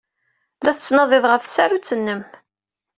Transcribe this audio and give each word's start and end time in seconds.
La 0.63 0.71
tettnadiḍ 0.75 1.23
ɣef 1.27 1.43
tsarut-nnem. 1.43 2.21